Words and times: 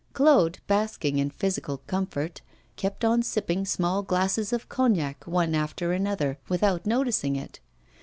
Claude, 0.13 0.57
basking 0.65 1.19
in 1.19 1.29
physical 1.29 1.77
comfort, 1.85 2.41
kept 2.75 3.05
on 3.05 3.21
sipping 3.21 3.65
small 3.67 4.01
glasses 4.01 4.51
of 4.51 4.67
cognac 4.67 5.27
one 5.27 5.53
after 5.53 5.93
another, 5.93 6.39
without 6.49 6.87
noticing 6.87 7.35
it. 7.35 7.59